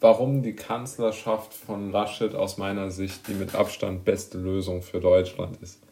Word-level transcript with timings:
warum 0.00 0.42
die 0.42 0.54
Kanzlerschaft 0.54 1.54
von 1.54 1.90
Laschet 1.90 2.34
aus 2.34 2.58
meiner 2.58 2.90
Sicht 2.90 3.28
die 3.28 3.34
mit 3.34 3.54
Abstand 3.54 4.04
beste 4.04 4.38
Lösung 4.38 4.82
für 4.82 5.00
Deutschland 5.00 5.62
ist. 5.62 5.82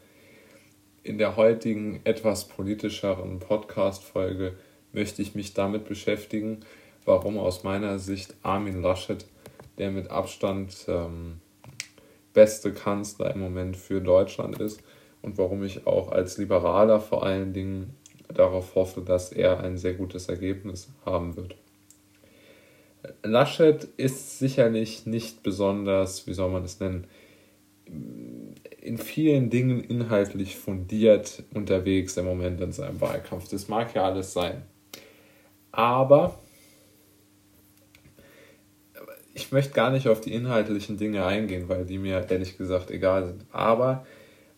In 1.03 1.17
der 1.17 1.35
heutigen 1.35 2.01
etwas 2.03 2.47
politischeren 2.47 3.39
Podcast-Folge 3.39 4.53
möchte 4.91 5.21
ich 5.21 5.35
mich 5.35 5.53
damit 5.53 5.85
beschäftigen, 5.85 6.61
warum 7.03 7.37
aus 7.37 7.63
meiner 7.63 7.99
Sicht 7.99 8.35
Armin 8.41 8.81
Laschet 8.81 9.25
der 9.77 9.91
mit 9.91 10.09
Abstand 10.09 10.85
ähm, 10.87 11.41
beste 12.33 12.73
Kanzler 12.73 13.33
im 13.33 13.41
Moment 13.41 13.77
für 13.77 14.01
Deutschland 14.01 14.59
ist 14.59 14.81
und 15.21 15.37
warum 15.37 15.63
ich 15.63 15.85
auch 15.85 16.11
als 16.11 16.37
Liberaler 16.37 16.99
vor 16.99 17.23
allen 17.23 17.53
Dingen 17.53 17.95
darauf 18.33 18.75
hoffe, 18.75 19.01
dass 19.01 19.31
er 19.31 19.59
ein 19.59 19.77
sehr 19.77 19.93
gutes 19.93 20.29
Ergebnis 20.29 20.89
haben 21.05 21.35
wird. 21.35 21.55
Laschet 23.23 23.83
ist 23.97 24.39
sicherlich 24.39 25.05
nicht 25.05 25.43
besonders, 25.43 26.27
wie 26.27 26.33
soll 26.33 26.51
man 26.51 26.63
es 26.63 26.79
nennen, 26.79 27.07
in 28.81 28.97
vielen 28.97 29.49
Dingen 29.49 29.83
inhaltlich 29.83 30.55
fundiert 30.55 31.43
unterwegs 31.53 32.17
im 32.17 32.25
Moment 32.25 32.61
in 32.61 32.71
seinem 32.71 33.01
Wahlkampf. 33.01 33.47
Das 33.49 33.67
mag 33.67 33.93
ja 33.93 34.05
alles 34.05 34.33
sein. 34.33 34.63
Aber 35.71 36.39
ich 39.33 39.51
möchte 39.51 39.73
gar 39.73 39.91
nicht 39.91 40.07
auf 40.07 40.21
die 40.21 40.33
inhaltlichen 40.33 40.97
Dinge 40.97 41.25
eingehen, 41.25 41.67
weil 41.67 41.85
die 41.85 41.97
mir 41.97 42.25
ehrlich 42.29 42.57
gesagt 42.57 42.89
egal 42.89 43.27
sind. 43.27 43.45
Aber 43.51 44.05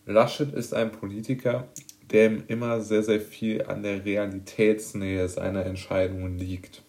Laschet 0.06 0.52
ist 0.54 0.72
ein 0.72 0.92
Politiker, 0.92 1.68
dem 2.12 2.44
immer 2.46 2.80
sehr, 2.80 3.02
sehr 3.02 3.20
viel 3.20 3.64
an 3.64 3.82
der 3.82 4.04
Realitätsnähe 4.04 5.28
seiner 5.28 5.66
Entscheidungen 5.66 6.38
liegt. 6.38 6.82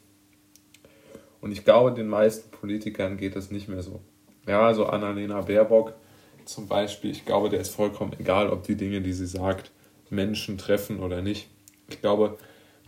Und 1.41 1.51
ich 1.51 1.63
glaube, 1.63 1.93
den 1.93 2.07
meisten 2.07 2.51
Politikern 2.51 3.17
geht 3.17 3.35
es 3.35 3.51
nicht 3.51 3.67
mehr 3.67 3.81
so. 3.81 4.01
Ja, 4.47 4.61
also 4.61 4.85
Annalena 4.85 5.41
Baerbock 5.41 5.93
zum 6.45 6.67
Beispiel, 6.67 7.11
ich 7.11 7.25
glaube, 7.25 7.49
der 7.49 7.61
ist 7.61 7.75
vollkommen 7.75 8.13
egal, 8.17 8.49
ob 8.49 8.63
die 8.63 8.75
Dinge, 8.75 9.01
die 9.01 9.13
sie 9.13 9.27
sagt, 9.27 9.71
Menschen 10.09 10.57
treffen 10.57 10.99
oder 10.99 11.21
nicht. 11.21 11.47
Ich 11.89 12.01
glaube, 12.01 12.37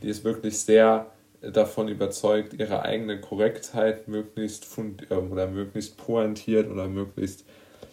die 0.01 0.07
ist 0.07 0.23
wirklich 0.23 0.59
sehr 0.59 1.11
davon 1.41 1.87
überzeugt, 1.87 2.53
ihre 2.53 2.83
eigene 2.83 3.19
Korrektheit 3.19 4.07
möglichst 4.07 4.65
fund 4.65 5.09
äh, 5.09 5.15
oder 5.15 5.47
möglichst 5.47 5.97
pointiert 5.97 6.69
oder 6.69 6.87
möglichst 6.87 7.45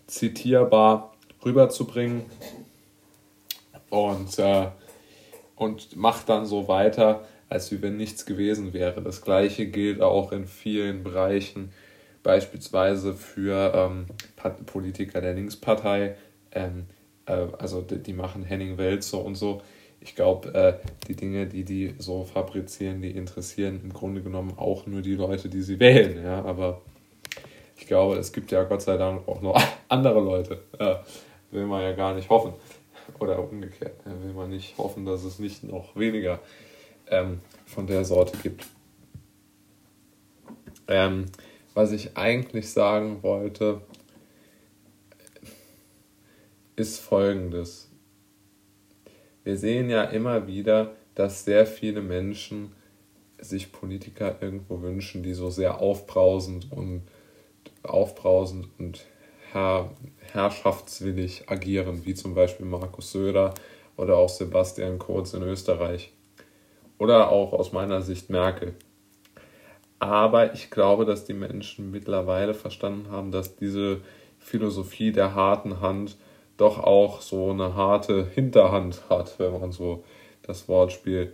zitierbar 0.06 1.14
rüberzubringen 1.44 2.22
und, 3.90 4.38
äh, 4.38 4.68
und 5.56 5.96
macht 5.96 6.28
dann 6.28 6.46
so 6.46 6.68
weiter, 6.68 7.26
als 7.48 7.72
wie 7.72 7.82
wenn 7.82 7.96
nichts 7.96 8.26
gewesen 8.26 8.72
wäre. 8.72 9.02
Das 9.02 9.22
gleiche 9.22 9.66
gilt 9.66 10.00
auch 10.00 10.32
in 10.32 10.46
vielen 10.46 11.02
Bereichen, 11.02 11.72
beispielsweise 12.22 13.14
für 13.14 13.72
ähm, 13.74 14.06
Politiker 14.66 15.20
der 15.20 15.34
Linkspartei, 15.34 16.16
ähm, 16.52 16.86
äh, 17.26 17.46
also 17.58 17.80
die, 17.80 17.98
die 17.98 18.12
machen 18.12 18.42
Henning 18.42 18.76
Welzer 18.78 19.24
und 19.24 19.36
so 19.36 19.62
ich 20.00 20.14
glaube, 20.14 20.54
äh, 20.54 20.74
die 21.06 21.16
Dinge, 21.16 21.46
die 21.46 21.64
die 21.64 21.94
so 21.98 22.24
fabrizieren, 22.24 23.02
die 23.02 23.10
interessieren 23.10 23.80
im 23.82 23.92
Grunde 23.92 24.22
genommen 24.22 24.54
auch 24.56 24.86
nur 24.86 25.02
die 25.02 25.14
Leute, 25.14 25.48
die 25.48 25.62
sie 25.62 25.80
wählen. 25.80 26.22
Ja? 26.22 26.44
Aber 26.44 26.82
ich 27.76 27.86
glaube, 27.86 28.16
es 28.16 28.32
gibt 28.32 28.50
ja 28.50 28.64
Gott 28.64 28.82
sei 28.82 28.96
Dank 28.96 29.26
auch 29.26 29.40
noch 29.40 29.60
andere 29.88 30.20
Leute. 30.20 30.62
Äh, 30.78 30.96
will 31.50 31.66
man 31.66 31.82
ja 31.82 31.92
gar 31.92 32.14
nicht 32.14 32.28
hoffen. 32.30 32.52
Oder 33.18 33.38
umgekehrt. 33.42 33.94
Will 34.04 34.34
man 34.34 34.50
nicht 34.50 34.76
hoffen, 34.76 35.06
dass 35.06 35.24
es 35.24 35.38
nicht 35.38 35.64
noch 35.64 35.96
weniger 35.96 36.40
ähm, 37.10 37.40
von 37.66 37.86
der 37.86 38.04
Sorte 38.04 38.36
gibt. 38.38 38.66
Ähm, 40.86 41.26
was 41.74 41.92
ich 41.92 42.16
eigentlich 42.16 42.70
sagen 42.70 43.22
wollte, 43.22 43.82
ist 46.76 47.00
folgendes 47.00 47.88
wir 49.48 49.56
sehen 49.56 49.88
ja 49.88 50.04
immer 50.04 50.46
wieder, 50.46 50.92
dass 51.14 51.46
sehr 51.46 51.66
viele 51.66 52.02
Menschen 52.02 52.72
sich 53.38 53.72
Politiker 53.72 54.36
irgendwo 54.42 54.82
wünschen, 54.82 55.22
die 55.22 55.32
so 55.32 55.48
sehr 55.48 55.80
aufbrausend 55.80 56.70
und 56.70 57.00
aufbrausend 57.82 58.68
und 58.78 59.06
herr, 59.50 59.90
herrschaftswillig 60.32 61.48
agieren, 61.48 62.04
wie 62.04 62.12
zum 62.12 62.34
Beispiel 62.34 62.66
Markus 62.66 63.12
Söder 63.12 63.54
oder 63.96 64.18
auch 64.18 64.28
Sebastian 64.28 64.98
Kurz 64.98 65.32
in 65.32 65.40
Österreich. 65.40 66.12
Oder 66.98 67.30
auch 67.30 67.52
aus 67.52 67.72
meiner 67.72 68.02
Sicht 68.02 68.28
Merkel. 68.28 68.74
Aber 70.00 70.54
ich 70.54 70.70
glaube, 70.70 71.04
dass 71.04 71.24
die 71.24 71.34
Menschen 71.34 71.90
mittlerweile 71.90 72.54
verstanden 72.54 73.10
haben, 73.10 73.32
dass 73.32 73.56
diese 73.56 74.00
Philosophie 74.38 75.12
der 75.12 75.34
harten 75.34 75.80
Hand 75.80 76.16
doch 76.56 76.78
auch 76.78 77.20
so 77.20 77.50
eine 77.50 77.74
harte 77.74 78.26
Hinterhand 78.26 79.02
hat, 79.08 79.38
wenn 79.38 79.58
man 79.60 79.72
so 79.72 80.04
das 80.42 80.68
Wortspiel 80.68 81.32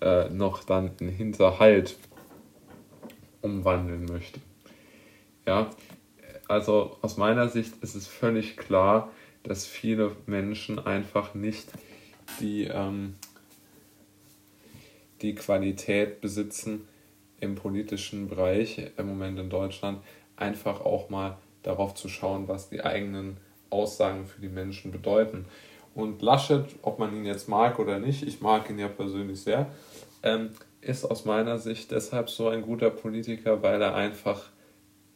äh, 0.00 0.28
noch 0.28 0.64
dann 0.64 0.92
in 1.00 1.08
Hinterhalt 1.08 1.96
umwandeln 3.42 4.04
möchte. 4.06 4.40
Ja, 5.46 5.70
also 6.48 6.96
aus 7.02 7.16
meiner 7.16 7.48
Sicht 7.48 7.82
ist 7.82 7.94
es 7.94 8.06
völlig 8.06 8.56
klar, 8.56 9.10
dass 9.42 9.66
viele 9.66 10.12
Menschen 10.26 10.78
einfach 10.78 11.34
nicht 11.34 11.68
die, 12.40 12.64
ähm, 12.64 13.14
die 15.22 15.34
Qualität 15.34 16.20
besitzen, 16.20 16.86
im 17.40 17.54
politischen 17.54 18.28
Bereich 18.28 18.90
im 18.96 19.06
Moment 19.06 19.38
in 19.38 19.50
Deutschland 19.50 20.02
einfach 20.36 20.80
auch 20.80 21.10
mal 21.10 21.36
darauf 21.62 21.94
zu 21.94 22.08
schauen, 22.08 22.48
was 22.48 22.68
die 22.70 22.82
eigenen 22.82 23.36
Aussagen 23.70 24.26
für 24.26 24.40
die 24.40 24.48
Menschen 24.48 24.90
bedeuten. 24.90 25.46
Und 25.94 26.22
Laschet, 26.22 26.64
ob 26.82 26.98
man 26.98 27.14
ihn 27.16 27.24
jetzt 27.24 27.48
mag 27.48 27.78
oder 27.78 27.98
nicht, 27.98 28.22
ich 28.22 28.40
mag 28.40 28.68
ihn 28.70 28.78
ja 28.78 28.88
persönlich 28.88 29.40
sehr, 29.40 29.66
ähm, 30.22 30.50
ist 30.80 31.04
aus 31.04 31.24
meiner 31.24 31.58
Sicht 31.58 31.90
deshalb 31.90 32.30
so 32.30 32.48
ein 32.48 32.62
guter 32.62 32.90
Politiker, 32.90 33.62
weil 33.62 33.82
er 33.82 33.94
einfach 33.94 34.50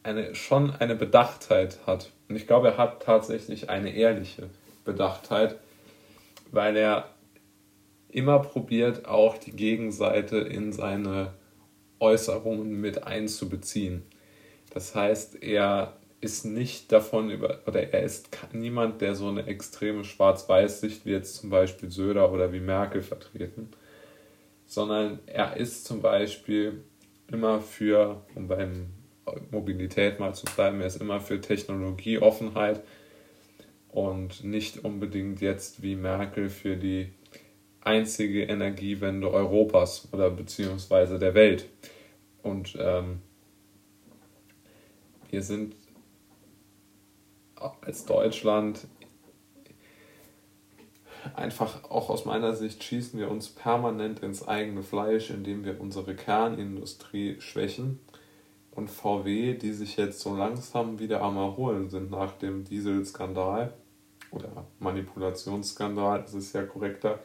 eine, 0.03 0.35
schon 0.35 0.71
eine 0.71 0.95
Bedachtheit 0.95 1.79
hat. 1.85 2.11
Und 2.27 2.35
ich 2.35 2.47
glaube, 2.47 2.69
er 2.69 2.77
hat 2.77 3.03
tatsächlich 3.03 3.69
eine 3.69 3.93
ehrliche 3.93 4.49
Bedachtheit, 4.83 5.57
weil 6.51 6.75
er 6.75 7.09
immer 8.11 8.39
probiert, 8.39 9.05
auch 9.07 9.37
die 9.37 9.51
Gegenseite 9.51 10.37
in 10.37 10.71
seine 10.71 11.33
Äußerungen 11.99 12.79
mit 12.79 13.03
einzubeziehen. 13.03 14.03
Das 14.73 14.95
heißt, 14.95 15.43
er 15.43 15.97
ist 16.21 16.45
nicht 16.45 16.91
davon 16.91 17.31
über, 17.31 17.59
oder 17.65 17.93
er 17.93 18.03
ist 18.03 18.29
niemand, 18.53 19.01
der 19.01 19.15
so 19.15 19.27
eine 19.27 19.47
extreme 19.47 20.03
Schwarz-Weiß-Sicht 20.03 21.05
wie 21.05 21.11
jetzt 21.11 21.35
zum 21.35 21.49
Beispiel 21.49 21.89
Söder 21.89 22.31
oder 22.31 22.53
wie 22.53 22.59
Merkel 22.59 23.01
vertreten, 23.01 23.69
sondern 24.67 25.19
er 25.25 25.57
ist 25.57 25.85
zum 25.85 26.01
Beispiel 26.01 26.83
immer 27.31 27.59
für, 27.59 28.23
um 28.35 28.47
beim 28.47 28.87
Mobilität 29.49 30.19
mal 30.19 30.33
zu 30.33 30.45
bleiben, 30.45 30.81
er 30.81 30.87
ist 30.87 31.01
immer 31.01 31.19
für 31.19 31.41
Technologieoffenheit 31.41 32.81
und 33.89 34.43
nicht 34.43 34.83
unbedingt 34.83 35.41
jetzt 35.41 35.81
wie 35.81 35.95
Merkel 35.95 36.49
für 36.49 36.77
die 36.77 37.13
einzige 37.81 38.43
Energiewende 38.43 39.31
Europas 39.31 40.07
oder 40.11 40.29
beziehungsweise 40.29 41.19
der 41.19 41.33
Welt. 41.33 41.67
Und 42.43 42.77
ähm, 42.79 43.21
wir 45.29 45.41
sind 45.41 45.75
als 47.81 48.05
Deutschland 48.05 48.87
einfach 51.35 51.83
auch 51.89 52.09
aus 52.09 52.25
meiner 52.25 52.55
Sicht 52.55 52.83
schießen 52.83 53.19
wir 53.19 53.29
uns 53.29 53.49
permanent 53.49 54.21
ins 54.21 54.47
eigene 54.47 54.83
Fleisch, 54.83 55.29
indem 55.29 55.63
wir 55.63 55.79
unsere 55.79 56.15
Kernindustrie 56.15 57.39
schwächen. 57.39 57.99
Und 58.71 58.89
VW, 58.89 59.53
die 59.55 59.73
sich 59.73 59.97
jetzt 59.97 60.21
so 60.21 60.35
langsam 60.35 60.99
wieder 60.99 61.21
am 61.21 61.37
Erholen 61.37 61.89
sind 61.89 62.09
nach 62.09 62.31
dem 62.37 62.63
Dieselskandal 62.63 63.73
oder 64.31 64.65
Manipulationsskandal, 64.79 66.21
das 66.21 66.33
ist 66.33 66.53
ja 66.53 66.63
korrekter, 66.63 67.19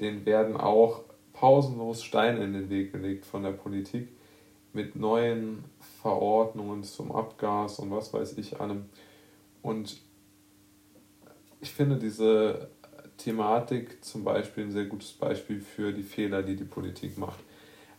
den 0.00 0.26
werden 0.26 0.56
auch 0.56 1.02
pausenlos 1.32 2.02
Steine 2.02 2.44
in 2.44 2.52
den 2.52 2.70
Weg 2.70 2.92
gelegt 2.92 3.24
von 3.24 3.42
der 3.42 3.52
Politik 3.52 4.08
mit 4.72 4.96
neuen 4.96 5.64
Verordnungen 6.02 6.84
zum 6.84 7.12
Abgas 7.12 7.78
und 7.78 7.90
was 7.90 8.12
weiß 8.12 8.38
ich 8.38 8.60
allem. 8.60 8.86
Und 9.62 10.00
ich 11.60 11.70
finde 11.70 11.96
diese 11.96 12.70
Thematik 13.16 14.04
zum 14.04 14.24
Beispiel 14.24 14.64
ein 14.64 14.70
sehr 14.70 14.84
gutes 14.86 15.12
Beispiel 15.12 15.60
für 15.60 15.92
die 15.92 16.02
Fehler, 16.02 16.42
die 16.42 16.56
die 16.56 16.64
Politik 16.64 17.18
macht. 17.18 17.40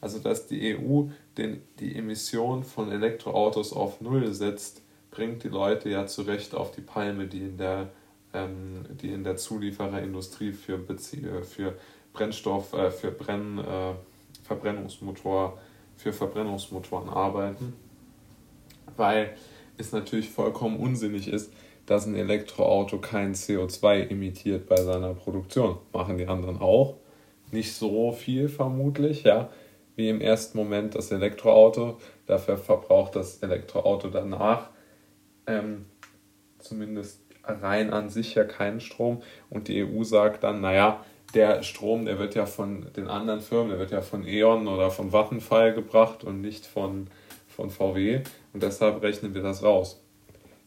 Also, 0.01 0.19
dass 0.19 0.47
die 0.47 0.77
EU 0.77 1.09
den, 1.37 1.61
die 1.79 1.95
Emission 1.95 2.63
von 2.63 2.89
Elektroautos 2.89 3.73
auf 3.73 3.99
Null 3.99 4.33
setzt, 4.33 4.81
bringt 5.11 5.43
die 5.43 5.49
Leute 5.49 5.89
ja 5.89 6.07
zu 6.07 6.21
Recht 6.21 6.55
auf 6.55 6.71
die 6.71 6.81
Palme, 6.81 7.27
die 7.27 7.39
in 7.39 7.57
der, 7.57 7.91
ähm, 8.33 8.85
die 9.01 9.11
in 9.11 9.23
der 9.23 9.37
Zuliefererindustrie 9.37 10.51
für, 10.51 10.75
äh, 10.75 11.43
für 11.43 11.75
Brennstoff, 12.13 12.73
äh, 12.73 12.91
für 12.91 13.11
Brenn, 13.11 13.59
äh, 13.59 13.93
Verbrennungsmotor, 14.43 15.59
für 15.95 16.13
Verbrennungsmotoren 16.13 17.09
arbeiten. 17.09 17.73
weil 18.97 19.33
es 19.77 19.93
natürlich 19.93 20.29
vollkommen 20.29 20.77
unsinnig 20.77 21.29
ist, 21.29 21.53
dass 21.85 22.05
ein 22.05 22.15
Elektroauto 22.15 22.97
kein 22.97 23.33
CO2 23.33 24.09
emittiert 24.09 24.67
bei 24.67 24.75
seiner 24.75 25.13
Produktion. 25.13 25.77
Machen 25.93 26.17
die 26.17 26.27
anderen 26.27 26.59
auch. 26.59 26.97
Nicht 27.51 27.73
so 27.73 28.11
viel 28.11 28.49
vermutlich, 28.49 29.23
ja, 29.23 29.49
wie 29.95 30.09
im 30.09 30.19
ersten 30.19 30.57
Moment 30.57 30.95
das 30.95 31.11
Elektroauto. 31.11 31.97
Dafür 32.25 32.57
verbraucht 32.57 33.15
das 33.15 33.37
Elektroauto 33.37 34.09
danach 34.09 34.69
ähm, 35.49 35.85
zumindest 36.59 37.21
rein 37.49 37.91
an 37.91 38.09
sich 38.09 38.35
ja 38.35 38.43
keinen 38.43 38.79
Strom. 38.79 39.21
Und 39.49 39.67
die 39.67 39.83
EU 39.83 40.03
sagt 40.03 40.43
dann, 40.43 40.61
naja, 40.61 41.03
der 41.33 41.63
Strom, 41.63 42.05
der 42.05 42.19
wird 42.19 42.35
ja 42.35 42.45
von 42.45 42.87
den 42.95 43.07
anderen 43.07 43.41
Firmen, 43.41 43.69
der 43.69 43.79
wird 43.79 43.91
ja 43.91 44.01
von 44.01 44.25
E.ON 44.25 44.67
oder 44.67 44.89
von 44.89 45.11
Vattenfall 45.11 45.73
gebracht 45.73 46.23
und 46.23 46.41
nicht 46.41 46.65
von, 46.65 47.07
von 47.47 47.69
VW. 47.69 48.21
Und 48.53 48.63
deshalb 48.63 49.01
rechnen 49.03 49.33
wir 49.33 49.43
das 49.43 49.63
raus. 49.63 50.01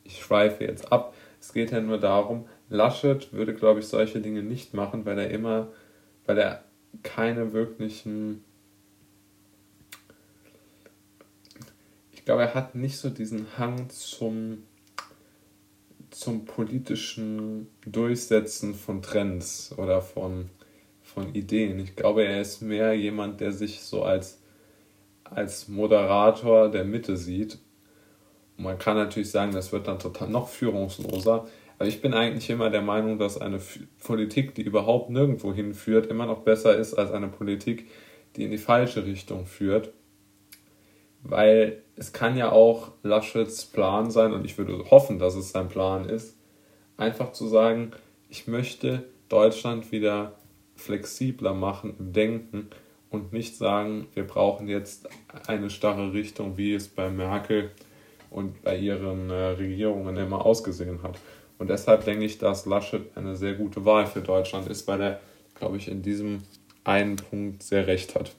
Ich 0.04 0.22
schweife 0.22 0.64
jetzt 0.64 0.92
ab. 0.92 1.14
Es 1.40 1.52
geht 1.52 1.72
ja 1.72 1.80
nur 1.80 1.98
darum, 1.98 2.46
Laschet 2.68 3.32
würde, 3.32 3.54
glaube 3.54 3.80
ich, 3.80 3.88
solche 3.88 4.20
Dinge 4.20 4.42
nicht 4.42 4.74
machen, 4.74 5.04
weil 5.04 5.18
er 5.18 5.30
immer, 5.30 5.68
weil 6.24 6.38
er 6.38 6.64
keine 7.02 7.52
wirklichen. 7.52 8.44
Ich 12.12 12.24
glaube, 12.24 12.42
er 12.42 12.54
hat 12.54 12.74
nicht 12.74 12.96
so 12.98 13.10
diesen 13.10 13.46
Hang 13.58 13.90
zum 13.90 14.62
zum 16.12 16.44
politischen 16.44 17.68
Durchsetzen 17.84 18.74
von 18.74 19.02
Trends 19.02 19.74
oder 19.76 20.00
von, 20.02 20.50
von 21.02 21.34
Ideen. 21.34 21.78
Ich 21.80 21.96
glaube, 21.96 22.24
er 22.24 22.40
ist 22.40 22.62
mehr 22.62 22.94
jemand, 22.94 23.40
der 23.40 23.52
sich 23.52 23.80
so 23.80 24.02
als, 24.02 24.40
als 25.24 25.68
Moderator 25.68 26.70
der 26.70 26.84
Mitte 26.84 27.16
sieht. 27.16 27.58
Und 28.56 28.64
man 28.64 28.78
kann 28.78 28.96
natürlich 28.96 29.30
sagen, 29.30 29.52
das 29.52 29.72
wird 29.72 29.88
dann 29.88 29.98
total 29.98 30.28
noch 30.28 30.48
führungsloser. 30.48 31.46
Aber 31.78 31.88
ich 31.88 32.00
bin 32.00 32.14
eigentlich 32.14 32.50
immer 32.50 32.70
der 32.70 32.82
Meinung, 32.82 33.18
dass 33.18 33.40
eine 33.40 33.60
Politik, 34.04 34.54
die 34.54 34.62
überhaupt 34.62 35.10
nirgendwo 35.10 35.52
hinführt, 35.52 36.06
immer 36.06 36.26
noch 36.26 36.40
besser 36.40 36.76
ist 36.76 36.94
als 36.94 37.10
eine 37.10 37.28
Politik, 37.28 37.90
die 38.36 38.44
in 38.44 38.50
die 38.50 38.58
falsche 38.58 39.04
Richtung 39.04 39.46
führt. 39.46 39.92
Weil 41.22 41.82
es 41.96 42.12
kann 42.12 42.36
ja 42.36 42.50
auch 42.50 42.92
Laschets 43.02 43.64
Plan 43.66 44.10
sein, 44.10 44.32
und 44.32 44.44
ich 44.44 44.58
würde 44.58 44.90
hoffen, 44.90 45.18
dass 45.18 45.34
es 45.34 45.50
sein 45.50 45.68
Plan 45.68 46.08
ist, 46.08 46.36
einfach 46.96 47.32
zu 47.32 47.46
sagen, 47.46 47.92
ich 48.28 48.46
möchte 48.46 49.04
Deutschland 49.28 49.92
wieder 49.92 50.32
flexibler 50.74 51.54
machen 51.54 51.94
im 51.98 52.12
Denken 52.12 52.68
und 53.10 53.32
nicht 53.32 53.56
sagen, 53.56 54.08
wir 54.14 54.26
brauchen 54.26 54.68
jetzt 54.68 55.08
eine 55.46 55.70
starre 55.70 56.12
Richtung, 56.12 56.56
wie 56.56 56.74
es 56.74 56.88
bei 56.88 57.10
Merkel 57.10 57.70
und 58.30 58.62
bei 58.62 58.76
ihren 58.76 59.30
äh, 59.30 59.34
Regierungen 59.34 60.16
immer 60.16 60.44
ausgesehen 60.44 61.02
hat. 61.02 61.18
Und 61.58 61.68
deshalb 61.68 62.04
denke 62.04 62.24
ich, 62.24 62.38
dass 62.38 62.66
Laschet 62.66 63.02
eine 63.14 63.36
sehr 63.36 63.54
gute 63.54 63.84
Wahl 63.84 64.06
für 64.06 64.22
Deutschland 64.22 64.68
ist, 64.68 64.88
weil 64.88 65.00
er, 65.00 65.20
glaube 65.54 65.76
ich, 65.76 65.88
in 65.88 66.02
diesem 66.02 66.42
einen 66.84 67.16
Punkt 67.16 67.62
sehr 67.62 67.86
recht 67.86 68.14
hat. 68.14 68.32